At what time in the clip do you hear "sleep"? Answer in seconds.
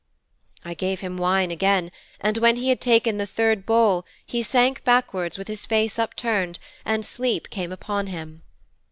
7.05-7.51